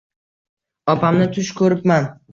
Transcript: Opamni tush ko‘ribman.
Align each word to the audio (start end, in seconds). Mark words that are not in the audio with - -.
Opamni 0.95 1.29
tush 1.37 1.55
ko‘ribman. 1.61 2.13